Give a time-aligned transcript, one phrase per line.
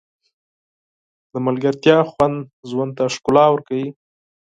[1.31, 2.37] د ملګرتیا خوند
[2.69, 3.89] ژوند ته ښکلا ورکوي.